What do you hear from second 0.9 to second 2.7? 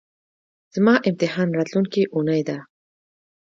امتحان راتلونکۍ اونۍ ده